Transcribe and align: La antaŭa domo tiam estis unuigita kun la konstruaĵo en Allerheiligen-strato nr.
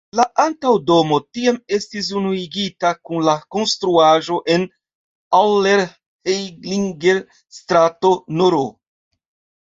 La 0.17 0.23
antaŭa 0.43 0.77
domo 0.91 1.17
tiam 1.37 1.57
estis 1.75 2.07
unuigita 2.19 2.93
kun 3.09 3.19
la 3.27 3.35
konstruaĵo 3.55 4.39
en 4.53 4.65
Allerheiligen-strato 5.41 8.11
nr. 8.41 8.57